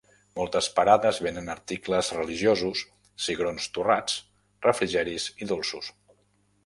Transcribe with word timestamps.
Moltes 0.37 0.67
parades 0.77 1.19
venent 1.25 1.51
articles 1.53 2.09
religiosos, 2.19 2.81
cigrons 3.27 3.69
torrats, 3.77 4.17
refrigeris 4.71 5.29
i 5.45 5.51
dolços. 5.53 5.93